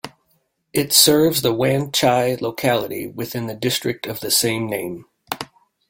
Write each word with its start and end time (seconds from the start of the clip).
It 0.73 0.93
serves 0.93 1.43
the 1.43 1.53
Wan 1.53 1.91
Chai 1.91 2.35
locality 2.41 3.05
within 3.05 3.45
the 3.45 3.53
district 3.53 4.07
of 4.07 4.19
the 4.19 4.31
same 4.31 4.65
name. 4.65 5.05